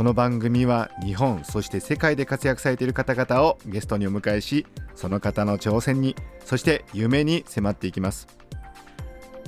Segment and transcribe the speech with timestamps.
[0.00, 8.26] この番組は日本そして世界で活躍されている方々をゲストにお迎えしその方の挑戦にそして夢に迫っていきます。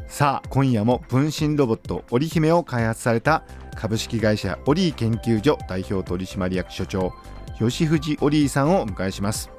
[0.09, 7.15] さあ今夜も分身ロボット織姫を開発された株式会社オリー研究所代表取締役所長
[7.59, 9.51] 吉藤オリーさんをお迎えします。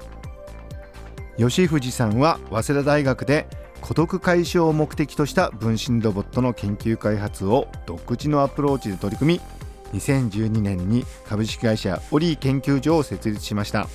[1.36, 3.48] 吉藤さんは早稲田大学で
[3.80, 9.53] 孤独解消を目的とした分身ロボットの研究開発を独自のアプローチで取り組み
[9.94, 13.88] 2012年に株式会社オリー研究所を設立しました。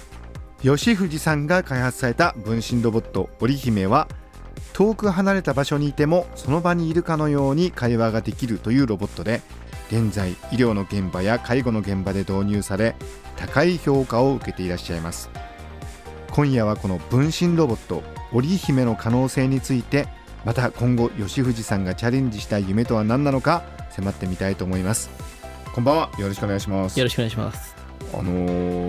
[0.62, 4.08] 吉藤さんが開発された分身ロボット織姫は
[4.74, 9.42] 遠く離れた場所にいてもその場にいるかのように会話ができるというロボットで
[9.90, 12.96] 現在医療の現場や介護の現場で導入され
[13.38, 15.30] 高い評価を受けていらっしゃいます。
[16.32, 20.08] 今夜はこの分身ロボット織姫の可能性について
[20.46, 25.10] また今後吉藤さんがチャレンジした夢とは何なのか迫ってみたいと思います。
[25.80, 26.12] こんばんは。
[26.18, 27.00] よろしくお願いします。
[27.00, 27.74] よろしくお願いします。
[28.14, 28.24] あの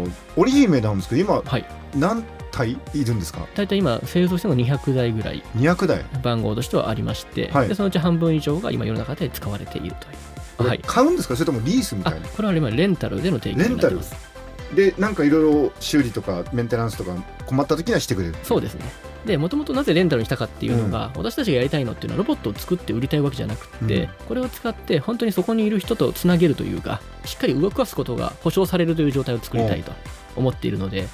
[0.08, 3.46] ー、織姫なんですけど今、はい、何体いるんですか？
[3.54, 5.40] 大体今製造しても200台ぐらい。
[5.54, 6.04] 200台。
[6.20, 7.68] 番号としてはありまして、はい。
[7.68, 10.16] でそのうち半分以上が今世の中で使われているという。
[10.58, 10.80] これはい。
[10.84, 11.36] 買うんですか？
[11.36, 12.26] それともリースみあたいな？
[12.26, 14.29] これは今レンタルでの提供になってます
[14.74, 17.14] でなんかいろいろ修理とかメンテナンスとか
[17.46, 18.34] 困った時にはしてくれる。
[18.42, 18.84] そうですね。
[19.24, 24.08] でもともとなぜレンタルにしたかっていうのが、私たちがやりたいのっていうのはロボットを作って売りたいわけじゃなくって、うん。
[24.28, 29.92] これを使って本当にそこにいる人とつなげるというかしっかり動かすことが保証されるという状態を作りたいと
[30.36, 31.06] 思っているので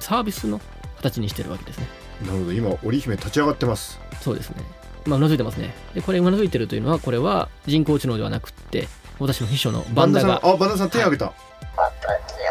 [0.00, 0.60] サービスの
[0.96, 1.86] 形にしてるわけですね。
[2.26, 2.52] なるほど。
[2.52, 4.00] 今織姫立ち上がってます。
[4.20, 4.56] そうですね。
[5.06, 5.74] まあ、うなずいてますね。
[5.94, 8.88] で、これ、うなずいてるというのは、これは人工知能ではなくって、
[9.18, 11.32] 私の秘書のバンダさんが、あバンダさん手挙げた、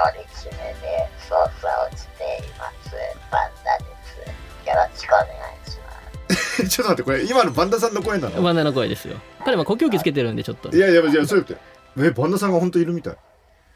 [0.03, 2.91] 私織姫で操作をしています。
[3.31, 4.67] バンダです。
[4.67, 6.67] よろしくお願いします。
[6.69, 8.41] ちょっと待ってこれ今のバンダさんの声なの？
[8.41, 9.17] バンダの声ですよ。
[9.45, 10.79] 彼は呼吸器つけてるんで、ちょっとい。
[10.79, 11.55] やいやいやそうやって
[11.97, 13.15] えバンダさんが本当いるみたい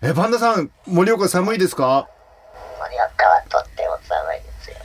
[0.02, 2.08] えバンダさん盛岡寒いですか？
[2.80, 4.76] 盛岡はとっても寒いですよ。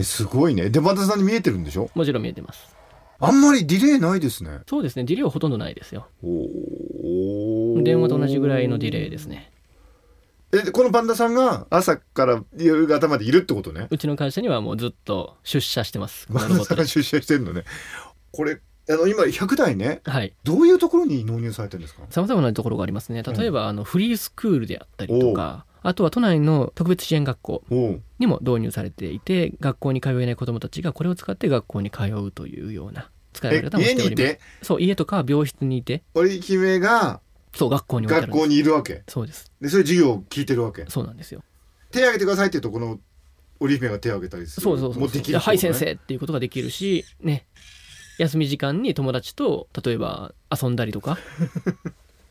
[0.00, 1.90] えすごいねでバンダさんに見えてるんでしょ？
[1.94, 2.76] もちろん見えてます。
[3.20, 5.02] あんまりディレイないですねそうですね。
[5.04, 6.06] ディレイはほとんどないですよ。
[6.22, 9.50] お電話と同じぐらいのディレイですね。
[10.52, 13.86] えでこのバンダさんが朝から夕方までいるってことね？
[13.90, 16.26] うちの会社にはもうずっと出社してます。
[16.26, 16.64] こバンダ。
[16.64, 17.64] さんが出社してるのね。
[18.32, 18.60] これ
[18.90, 20.00] あの今100台ね？
[20.04, 20.32] はい。
[20.44, 22.02] どういうところに納入されてるんですか？
[22.08, 23.22] さまざまなところがありますね。
[23.22, 27.62] 例えば、あの、フリースクールであったりとか、あとは都内の特別支援学校
[28.18, 34.22] にも導入されていて学校に通えない子どもたちがこれを使って学校に通うというような使いえ方もしております。
[34.22, 34.40] 家にいて？
[34.62, 36.02] そう家とか病室にいて。
[36.14, 37.20] 織姫が
[37.58, 39.02] そう学校に学校にいるわけ？
[39.08, 39.50] そうです。
[39.60, 40.86] でそれ授業を聞いてるわけ？
[40.88, 41.42] そうなんですよ。
[41.90, 42.98] 手挙げてくださいって言うとこの
[43.60, 44.64] 織姫が手を挙げたりする？
[44.64, 45.10] そうそうそうもう。
[45.10, 45.32] できる？
[45.32, 47.46] ではい先生っていうことができるしね。
[48.18, 51.18] 休み時間に友達と例えば遊んだりとか。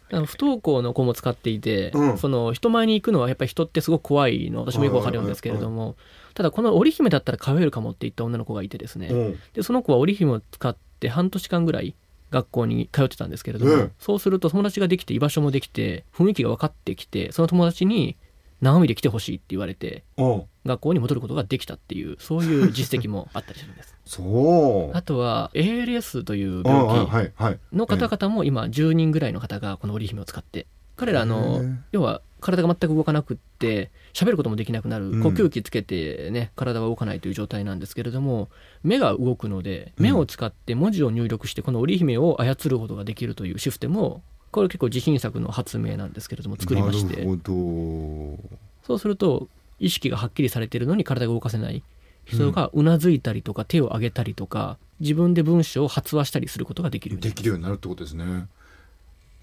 [0.10, 2.18] あの不登校の子も使っていて、うん。
[2.18, 5.98] その人前に行くのはやっぱり人ってすごく怖いの私もよくわかるんですけれども、
[6.34, 9.40] ただこの織姫だったら通えるかもって言った女の子がいてですね、うん。
[9.52, 11.94] でその子は織姫を使って半年間ぐらい
[12.32, 13.92] 学校に通ってたんですけれども、うん。
[14.00, 18.18] そうすると友達ができて居場所もできて雰囲気が分かってきてその友達に
[18.62, 20.44] 生身で来てほしいって言われてうん。
[20.66, 23.96] 学校に戻ることができたっていうそういう実績もあったりするんです。
[24.06, 24.98] そう。
[24.98, 31.78] あとは ALS という病気の方々も今10人ぐらいの方がこの織姫を使って彼らのー。
[31.92, 35.10] 要は体が全く動かなくって喋ることもできなくなる。
[35.10, 35.24] うん。
[35.24, 38.50] 呼吸器つけてね体は動かないという状態なんですけれども
[38.84, 44.22] 目が動くので目を使って文字を入力してこの織姫を操ることができるというシステムを
[44.52, 47.16] これ結構自信作の発明なんですけれども作りまして。
[47.18, 48.58] なるほど。
[48.86, 49.48] そうすると
[49.80, 51.84] 意識がはっきりされているのに体が動かせない。
[52.28, 58.48] 人がうなずいたりとか手を挙げたりとか自分で文章を発話したりすることができるできるようになるってことですね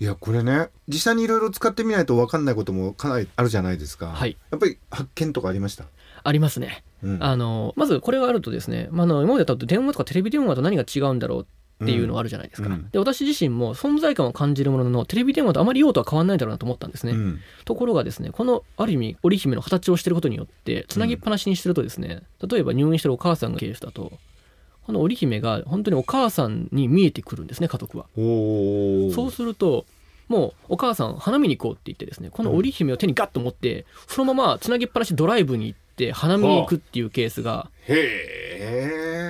[0.01, 4.37] いやこれね実際にいろいろ使ってみないと分かんないこともかなりあるじゃないですか、はい。
[4.51, 5.85] やっぱり発見とかありました、
[6.23, 6.83] ありますね。
[7.03, 7.23] うん。
[7.23, 11.47] あのまずこれがあるとですね、まあ、あの今までだと電話とかテレビ電話と何が違うんだろう
[11.85, 12.91] っていうのがあるじゃないですか、うん。
[12.91, 17.41] で私自身も存在感を感じるもののテレビ電話とあまり用途は変わらないだろうなと思ったんですね、うん。
[17.65, 24.13] ところがですねこのある意味織姫の形をしてることによってつなぎっぱなしにしてるとですね、例えば入院してるお母さんがケースだと
[24.87, 28.07] この織姫が本当にお母さんに見えてくるんですね家族は。
[28.17, 29.87] そうすると
[30.29, 37.93] もうお母さん花見に行こうって言ってですねこの織姫を手にガッと持ってそのままつなぎっぱなしドライブに行って花見に行くっていうケースがへ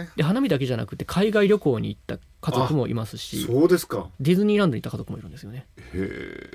[0.04, 4.08] えで花見だけじゃなくて海外旅行に行った家族もいますしそうですか。
[4.20, 5.66] ディズニーランドに行った家族もいるんですよね。
[5.94, 6.50] へ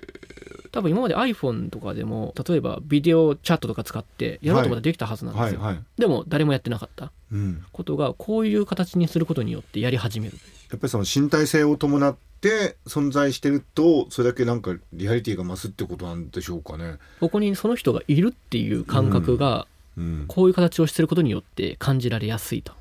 [0.72, 7.12] 多分今まで iPhone とかでも例えばビデオチャットとか使ってやろうと思ったらできたはずなんですよ、はいはいでも誰もやってなかった。
[7.32, 7.64] うん。
[7.72, 10.38] ことがこういう形にすることによってやり始める。
[10.72, 16.98] やっぱりその身体性を伴って存在してるとそれだけなんかリアリティが増すってことなんでしょうかね。
[17.20, 19.68] ここにその人がいるっていう感覚が
[19.98, 20.26] うん。
[20.28, 22.74] こういう形をしてることによって感じられやすいと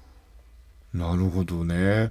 [0.94, 2.11] なるほどね。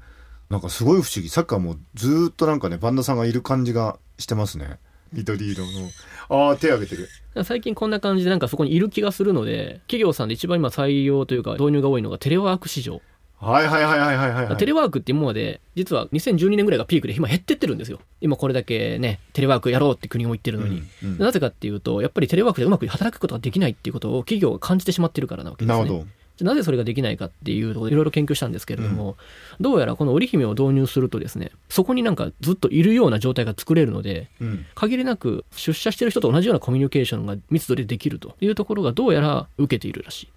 [0.50, 1.30] なんかすごい不思議。
[1.30, 4.80] サッカーもずーっとなんかねバンダさんがいる感じがしてますね。
[5.14, 5.90] 緑色の。
[6.30, 7.10] ああ手挙げてる。
[7.44, 13.02] 最近こんな感じでなんかそこにいる気がするので企業さんで一番今採用というか導入が多いのがテレワーク市場、
[13.40, 18.00] はいはいはいはいはいはい、はい、テレワークって今まで実は2012年ぐらいがピークで今減ってってるんですよ。
[18.20, 21.18] 今これだけねテレワークやろうって国も言ってるのに、うんうん。
[21.20, 25.84] なぜかっていうとやっぱりテレワークでうまく働くことができないっていうことを企業が感じてしまってるからなわけですね。
[25.84, 26.08] なるほど
[26.38, 29.18] じゃあなぜそれができないかっていうところでいろいろ研究したんですけれども、
[29.60, 34.66] どうやらこの織姫を導入するとですねそこになんかずっといるような状態が作れるのでうん。
[34.76, 40.30] 限りなく出社してる人と同じようなコミュニケーションが密度でできるというところがどうやら受けているらしい。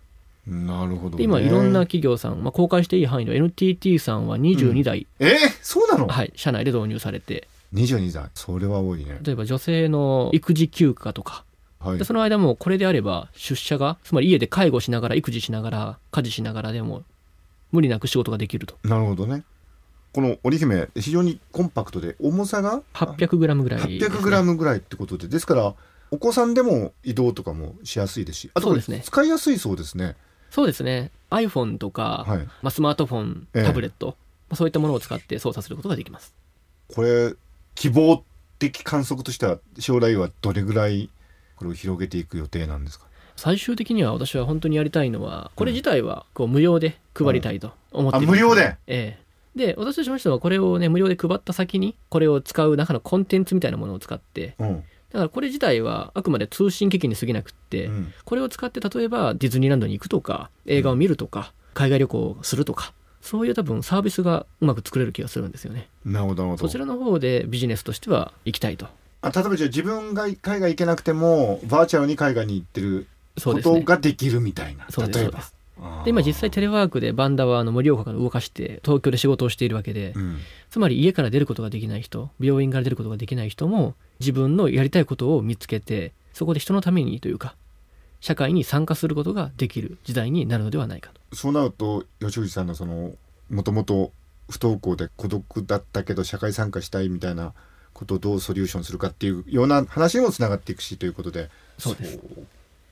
[0.47, 5.27] なるほど、ね、で今いろんな企業さん、まあ、公開していい範囲では NTT さんは22台、え？
[5.27, 7.47] ー、そうなの、はい、社内で導入されて。
[7.75, 9.21] 22代それは多いね。
[9.23, 11.45] 例えば女性の育児休暇とか
[11.81, 11.99] はい。
[11.99, 17.03] でその間もこれであれば出社がつまり家で介護しながら育児しながら家事しながらでも
[17.73, 18.77] 無理なく仕事ができると。
[18.85, 19.45] なるほどね。
[20.13, 25.29] この織姫非常にコンパクトで重さが？800g ぐらいね、800g ぐらいってことで。
[25.29, 25.75] ですから
[26.11, 29.03] お子さんでも移動とかもしやすいですしあとそうですね。
[29.05, 30.17] 使いやすいそうですね。
[30.51, 31.13] そうですね。
[31.31, 32.39] iPhone とか、はい。
[32.39, 33.65] まあ、スマートフォンええ。
[33.65, 34.17] タブレット、
[34.49, 36.35] まあそういったものを使って操作することができます。
[36.93, 37.35] これ
[37.77, 38.25] 希望
[38.59, 41.09] 的観測としては将来はどれぐらい
[41.61, 43.05] これを広げていく予定なんですか？
[43.37, 48.31] 最終的には私は本当にやりたいのはこれ自体はこう無料で配りたいと思ってあいます。
[48.31, 48.79] 無料で？
[48.87, 49.25] ええ。
[49.55, 58.15] で私としましてはこれをね無料で配った先にこれを使う中のコンテンツみたいなものを使ってうん、だからこれ自体はあくまで通信機器に過ぎなくって、うん。
[58.25, 65.89] これを使って例えばディズニーランドに行くとか映画を見るとか、海外旅行をするとかそういう多分サービスがうまく作れる気がするんですよね。
[66.07, 66.57] なるほど。
[66.57, 68.87] そちらの方でビジネスとしては行きたいと
[69.23, 73.07] あ例えばじゃあ自分が海外行けなくてもバーチャルに海外に行ってる
[73.43, 75.41] ことができるみたいな、そうです例えば。
[76.05, 80.39] で今実際テレワークでバンダはあの無料化から動かして東京で仕事をしているわけで、うん。
[80.71, 87.57] つまり家から出ることができない人病院から出ることができない人も自分のやりたいことを見つけてそこで人のためにというか
[88.21, 91.37] 社会に参加することができる時代になるのではないかと。
[91.37, 93.13] そうなると吉藤さんのその
[93.49, 94.13] もともと
[94.51, 97.55] 不登校で孤独だったけど社会参加したいみたいな
[98.01, 101.51] ことをどうソリューションするかっていうような話にもつながっていくしということで。
[101.79, 102.19] そうです。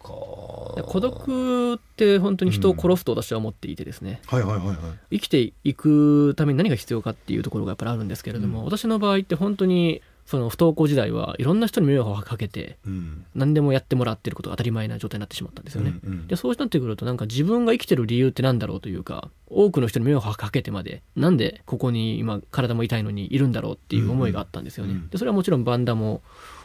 [0.00, 4.76] 孤独って本当に人を殺すと私は思っていてですね、はいはいはいはい。
[5.12, 8.64] 生きていくために何が必要かっていうところがやっぱりあるんですけれども、うん。
[8.66, 15.94] 私の場合って本当にその不登校時代はいろんな人に迷惑をかけてうん何でもやってもらってることが当たり前な状態になってしまったんですよね。
[16.04, 24.92] うんうんでそうなってくるとなんか自分が生きてる理由ってなんだろうというか多くの人に迷惑をかけてまでなんでここに今体も痛いのにいるんだろうっていう思いがあったんですよね。
[24.92, 26.20] うんうんでそれはもちろんバンダも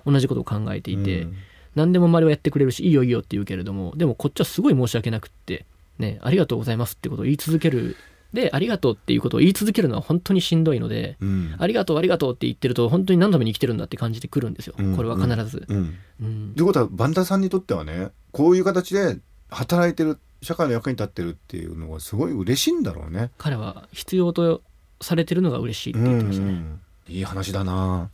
[0.06, 1.36] 同じことを考えていて、うん
[1.76, 5.66] 何でも周りはやってくれるしいいよいいよって言うけれどもでもこっちはすごい申し訳なくって
[5.98, 7.98] ねありがとうございますってことを言い続ける
[8.34, 11.56] でありがとうっていうことを言い続けるのは本当にしんどいので、うん。
[11.58, 14.96] ありがとうありがとうって言ってると本当に何のために生きてるんだって感じてくるんですよ、うん。
[14.96, 15.66] これは必ず。
[15.68, 15.96] うん。
[16.22, 16.54] うん。
[16.56, 23.32] ということはバンダさんにとってはねこういう形で働いてる社会の役に立ってるっていうのがすごい嬉しいんだろうね。
[23.38, 24.62] 彼は必要と
[25.00, 26.52] されてるのが嬉しいって言ってましたね。
[26.52, 26.80] うん。
[27.08, 28.10] いい話だな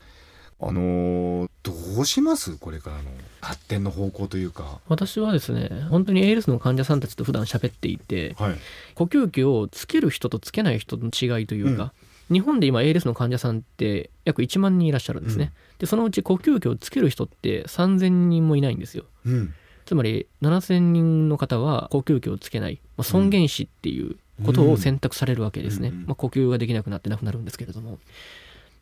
[0.61, 2.57] あのーどうします？
[2.57, 3.03] これからの。
[3.41, 4.79] 発展の方向というか。
[4.87, 8.55] 私はですね本当に ALS の患者さんたちと普段喋っていてはい。
[8.95, 11.93] 呼吸器をつける人とつけない人の違いというか、
[12.31, 19.05] 日本で今 ALS の患者さんって約1万人いらっしゃるんですね、でそのうち呼吸器をつける人って3000人もいないんですよ。
[19.25, 19.53] うん。
[19.85, 26.05] つまり7000人の方は呼吸器をつけない、まあ、尊厳死っていうことを選択されるわけですね、うん。
[26.05, 27.97] まあ、呼吸ができなくなって亡くなるんですけれども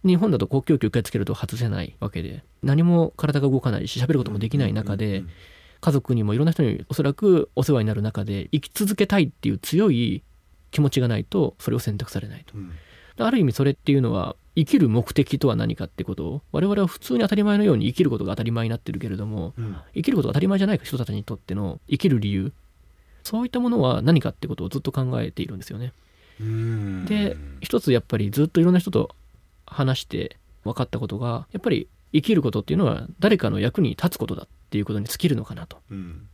[0.07, 5.29] 日本だと呼吸器を一回つけると外せないわけで何も体が動かないし喋ることもできない中で、うん
[5.79, 10.23] 家族にもいろんな人におそらくお世話になる中で生き続けたいっていう強い
[10.71, 12.57] 気持ちがないとそれを選択されないと。
[12.57, 12.71] うん。
[13.19, 19.75] ある意味それっていうのは生きる目的とは何かってことを我々は普通に当たり前のように生きることが当たり前になってるけれどもうん。
[19.95, 22.51] 生きることが当たり前じゃない人たちにとっての生きる理由
[23.23, 25.93] そういったものは何かってことをずっと考えているんですよね。
[26.39, 27.05] うん。
[27.05, 29.09] で一つやっぱりずっといろんな人と
[29.67, 35.77] 話して分かったことがやっぱり生きることっていうのは誰かの役に立つことだっていうことに尽きるのかなと。
[35.91, 36.27] うん。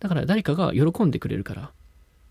[0.00, 1.72] だから誰かが喜んでくれるから。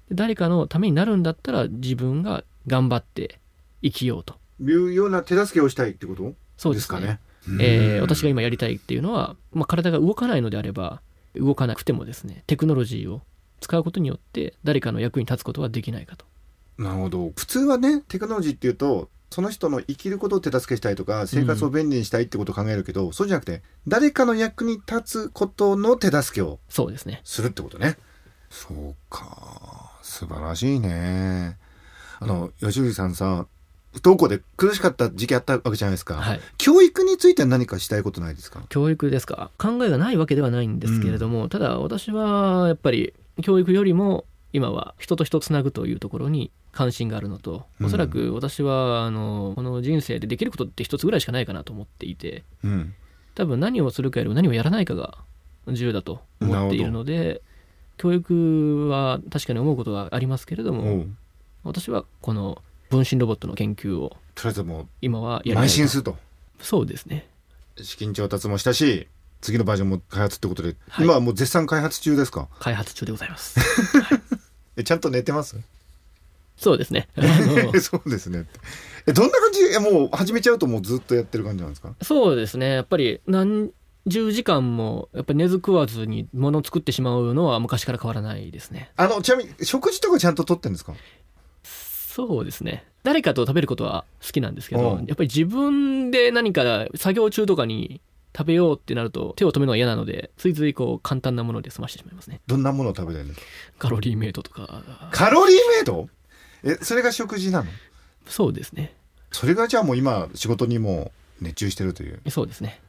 [0.09, 3.39] で誰かのためになるんだったら自分が頑張って
[3.81, 4.35] 生きようと。
[4.61, 6.33] いうような手助けをしたいってこと？
[6.57, 7.19] そうですかね。
[7.59, 11.01] えー私が今やりたいっていうのは、まあ、体が動かないのであれば
[11.35, 13.21] 動かなくてもですねテクノロジーを
[13.61, 16.25] 使うことによって誰かの役に立つことができないかと。
[16.77, 17.31] なるほど。
[17.35, 27.21] 普通はねテクノロジーっていうとその人の生きることを手助けしたいとか生活を便利にしたいってことを考えるけど、そうじゃなくて誰かの役に立つことの手助けをそうですね。
[27.23, 27.97] するってことね。
[28.49, 29.91] そうか。
[30.01, 31.57] 素晴らしいね。
[32.19, 33.45] あの吉藤さんさ
[33.93, 36.39] 不登校で苦しかった時期あったわけじゃないですか、はい。
[36.57, 38.61] 教育については何かしたいことないですか？
[38.69, 39.51] 教育ですか？
[39.57, 47.85] 考えがないわけではないんですけれども、ただ私はやっぱり教育よりも今は人と人をつなぐというところに関心があるのとうん。
[47.87, 52.93] おそらく私はあのこの人生でできることって一つぐらいしかないかなと思っていてうん。
[53.33, 55.17] 多分何をするかよりも何をやらないかが
[55.67, 57.41] 重要だと思っているので
[57.97, 61.07] 教育は確かに思うことがありますけれどおもう。
[61.63, 65.67] 私はこの分身ロボットの研究をとりあえずも今はうやりたいと。
[65.67, 66.15] 邁進すると。
[66.61, 67.27] そうですね。
[67.81, 69.07] 資金調達もしたし
[69.41, 71.05] 次のバージョンも開発ってことで、はい。
[71.05, 72.47] 今はもう絶賛開発中ですか？
[72.59, 73.59] 開発中でございます。
[74.77, 75.57] えちゃんと寝てます？
[76.57, 77.07] そうですね。
[77.79, 78.45] そうですね。
[79.05, 79.61] えどんな感じ？
[79.75, 81.93] えもう始めちゃうともうずっとやってる感じなんですか？
[82.01, 82.73] そうですね。
[82.73, 83.69] やっぱり何
[84.07, 88.91] 十時間もやっぱり根付わずに物を作ってしまうのは昔から変わらないですね。
[88.97, 90.93] あのちなみに食事とかちゃんと取ってんですか？
[91.63, 92.85] そうですね。
[93.03, 95.05] 誰かと食べることは好きなんですけどうん。
[95.05, 98.01] やっぱり自分で何か作業中とかに
[98.35, 102.41] 食べようってなると手を止めるのが嫌なのでついついこう簡単なもので済ましてしまいますね。
[102.47, 103.45] どんなものを食べてるんですか？
[103.79, 104.83] カロリーメイトとか。
[105.11, 106.09] カロリーメイト？
[106.63, 107.65] えそれが食事なの？
[108.27, 108.93] そうですね。
[109.31, 111.11] それがじゃあもう今仕事にも
[111.41, 112.21] う熱中してるという。
[112.29, 112.81] そうですね。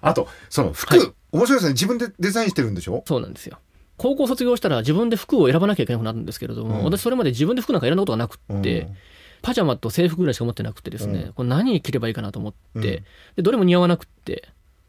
[0.00, 1.12] あとその服、はい。
[1.32, 1.72] 面白いですね。
[1.72, 3.02] 自分でデザインしてるんでしょ？
[3.06, 3.58] そうなんですよ。
[3.96, 6.84] 高校卒業したら自分で服を選ばなきゃいけなくなるんですけれども、うん。
[6.84, 8.96] 私それまで自分で服なんか選んだことがなくって、うん。
[9.42, 11.32] パジャマと制服ぐらいしか持ってなくてですね、うん。
[11.32, 12.82] これ何着ればいいかなと思って、うん。
[12.82, 13.04] で
[13.38, 14.48] どれも似合わなくってで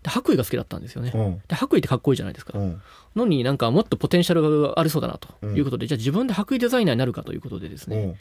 [0.10, 1.42] 白衣が好きだったんですよね、うん。
[1.48, 2.82] で白衣ってかっこいいじゃないですか、うん。
[3.16, 5.56] のになんかもっとポテンシャルがありそうだなとうん。
[5.56, 8.16] いうことで、じゃあ自分で白衣デザイナーになるかということでですね、うん。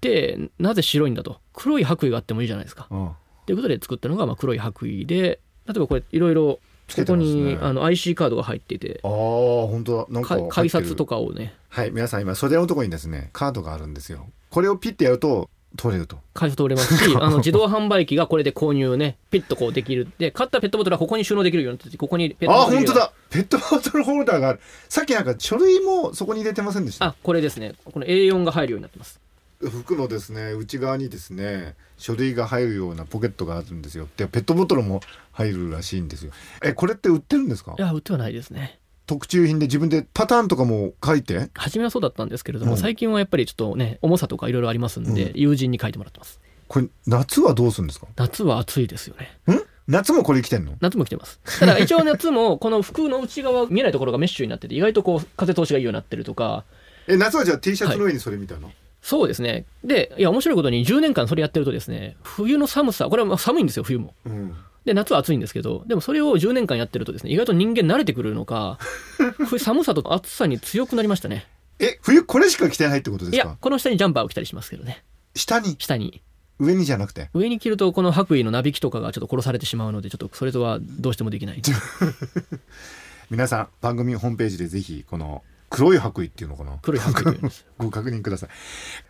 [0.00, 1.40] でなぜ白いんだと。
[1.52, 2.86] 黒い白衣があってもいいじゃないですか。
[2.90, 3.10] うん。
[3.46, 6.60] ということで作ったのがまあ黒い白衣で例えばこれいろいろこ
[6.96, 7.54] こてますね。
[7.54, 10.06] にあの IC カードが入っていてああ本当だ。
[10.08, 11.54] なんかか改札とかかをね。
[11.68, 14.26] はい皆さん今袖のところにですねカードがあるんですよ。
[14.50, 16.18] これをピッてやると取れると。
[16.34, 20.08] 改札通れますし あの自動販売機がこれで購入ねピッとこうできる。
[20.18, 23.12] で買ったペットボトルはここに収納できるようになっててここにペットあボトルが本当だ。
[23.30, 24.60] ペットボトルホルダーがある。
[24.88, 27.06] さっきなんか書類もそこに入れてませんでした。
[27.06, 27.74] あこれですね。
[27.84, 29.20] この A4 が入るようになってます。
[29.60, 30.52] 服のですね。
[30.52, 34.08] 内側にですね書類が入るようなポケットがあるんですよ。
[34.16, 35.00] でペットボトルも
[35.32, 36.32] 入るらしいんですよ。
[36.62, 37.74] えこれって売ってるんですか？
[37.78, 41.48] いや売ってはないですね特注品で自分でパターンとかも書いて？
[41.54, 42.78] 初めはそうだったんですけれども、うん。
[42.78, 45.40] 最近はやっぱりちょっとね重さとかいろいろありますんで、うん。
[45.40, 46.40] 友人に書いてもらってます。
[46.68, 48.06] これ夏はどうするんですか？
[48.16, 49.30] 夏は暑いですよね。
[49.52, 49.58] ん？
[49.88, 50.74] 夏もこれ着てんの？
[50.80, 51.40] 夏も着てます。
[51.58, 56.64] ただ一応夏もこの服の内側見えないところがメッシュになってて意外とこう風通しがいいようになってるとか。
[57.06, 58.68] え夏はじゃあ T シャツの上にそれみたいな、
[59.00, 59.64] そうですね。
[59.82, 64.12] でいや面白いことに10年間それやってるとですね冬の寒さこれはまあ寒いんですよ冬も。
[64.26, 64.54] うん
[64.84, 68.78] で夏は暑いんですけどでもそれを10年間やってるとですね意外と人間慣れてくるのか
[69.48, 71.46] 冬寒さと暑さに強くなりましたね。
[71.80, 75.04] え冬これしか着てないってことでいやすかこの下にジャンパーを着たりしますけどね。
[75.34, 75.76] 下に？
[75.78, 76.22] 下に。
[76.58, 77.30] 上にじゃなくて？
[77.34, 81.62] 上に着るとこの白衣のなびきとかがちょっと殺されてしまうのでちょっとそれとはどうしてもできない。
[83.30, 86.78] 皆さん番組ホームページでぜひこの黒い白衣っていうのかな？
[86.82, 87.38] 黒い白衣
[87.78, 88.48] ご確認ください。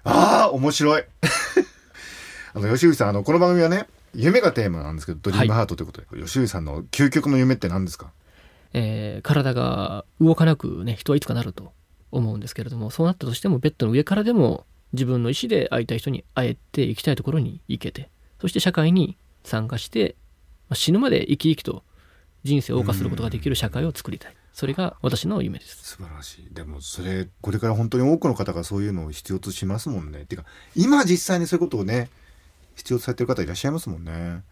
[0.05, 1.05] ああ面白い。
[2.55, 8.11] あの吉内さんあのこの番組はね夢がテーマなんですけどドリームハートということで、吉内さんの究極の夢って何ですか？
[8.73, 11.73] えー体が動かなくね人はいつかなると
[12.11, 18.09] 思うんですけれどもそうなったとしてもベッドの上からでも自分の意思で会いたい人に会えて行きたいところに行けて
[18.41, 20.17] そして社会に参加して、
[20.69, 21.83] まあ死ぬまで生き生きと
[22.45, 24.35] 人生を謳歌することができる社会を作りたい。
[24.53, 25.77] それが私の夢です。
[25.85, 26.55] 素晴らしい。
[26.55, 30.25] でもそれこれから本当に多くの方がそういうのを必要としますもんね。
[30.25, 32.11] てか今実際にそういうことをね
[32.79, 34.43] 必要とされてる方いらっしゃいますもんね。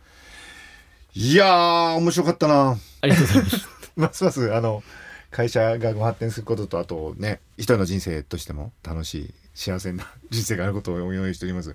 [1.15, 2.77] いやー面白かったな。
[3.01, 3.69] ありがとうございます。
[3.97, 4.83] ますますあの
[5.31, 11.75] 会社がご発展することとあとね一人の人生としても楽しい幸せな 人生があることをお祈りしております。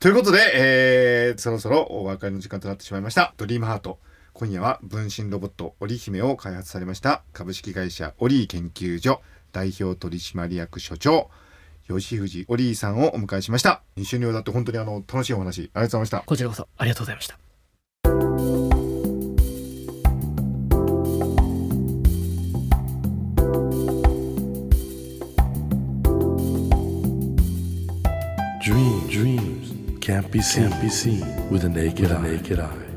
[0.00, 3.34] ということで、えーそろそろお別れの時間となってしまいました。
[3.36, 3.98] ドリームハート。
[4.32, 9.20] 今夜は分身ロボット織姫を開発されました株式会社オリー研究所
[9.52, 11.28] 代表取締役所長
[11.98, 13.82] 吉藤オリーさんをお迎えしました。
[13.96, 16.20] 一緒にだって本当にあの楽しいお話ありがとうございました。
[16.26, 17.38] こちらこそありがとうございました。
[28.62, 32.20] Dream, dreams can't be seen, can't be seen with the naked, eye.
[32.20, 32.90] naked eye.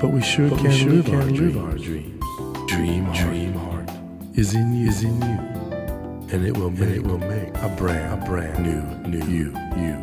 [0.00, 2.24] But we sure, but can, we sure live, can our live our dreams.
[2.68, 3.90] Dream, dream heart,
[4.34, 5.38] is in you, is in you,
[6.32, 7.39] and it will, and it will make.
[7.62, 9.94] A brand, a brand new, new you, you.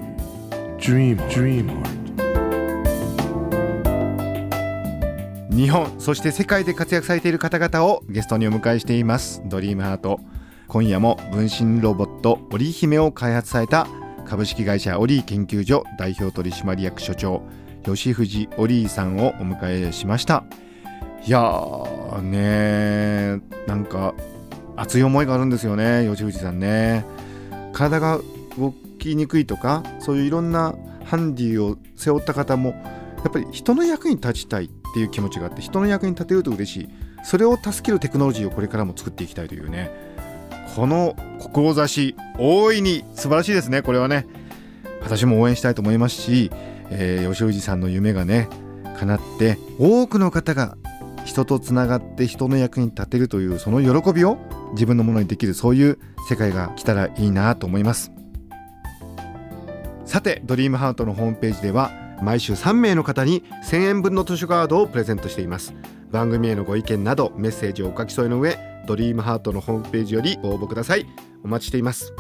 [0.78, 1.98] Dream, dream heart.
[5.50, 9.42] 日本そして世界で活躍されている方々をゲストにお迎えしています。
[9.46, 10.20] ドリームハート。
[10.68, 13.88] 今夜も分身ロボットオリ姫を開発された
[14.26, 17.42] 株式会社オリ研究所代表取締役所長
[17.84, 20.44] 吉藤オリーさんをお迎えしました。
[21.26, 24.14] いやーねなんか
[24.76, 27.17] 熱い思いがあるんですよね吉藤さんね。
[27.78, 28.20] 体が
[28.58, 30.74] 動きにくいとかそういういろんな
[31.06, 36.90] ハンディを背負った方もやっぱり人の役に立ちたいっていう気持ちがあって人の役に立てると嬉しい。
[37.24, 39.92] それを助けるテクノロジーをこれからも作っていきたいというね。
[40.76, 44.26] この志大いに素晴らしいですねこれはね。
[45.02, 46.52] 私も応援したいと思いますし、
[46.90, 48.50] えー、吉藤さんの夢がね
[48.98, 50.78] 叶って多くの方が
[51.26, 54.38] 人とつながって人の役に立てるというその喜びを
[54.72, 58.12] 自分のものにできるそういう世界が来たらいいなと思います。
[60.06, 65.74] さてドリームハートのホームページでは毎週3名の方に1000円分の図書カードをプレゼントしています。
[66.12, 68.58] 番組へのご意見などメッセージをお書き添えの上
[68.88, 71.06] ドリームハートのホームページよりご応募ください。
[71.44, 72.14] お待ちしています。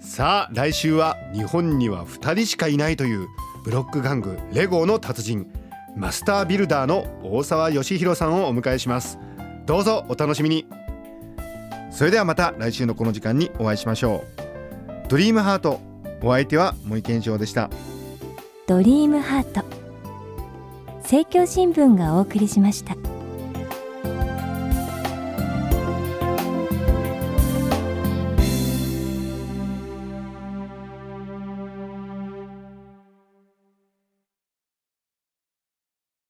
[0.00, 3.26] さあ来週は日本には2人しかいないという
[3.64, 5.46] ブロック玩具レゴの達人
[5.96, 9.18] マスタービルダーの大沢義弘さんをお迎えします。
[9.66, 10.66] どうぞお楽しみに。
[11.90, 15.08] それではまた来週のこの時間にお会いしましょう。
[15.08, 15.80] ドリームハート
[16.22, 17.70] お相手は森健翔でした。
[18.66, 19.64] ドリームハート
[21.02, 23.13] 政教新聞がお送りしました。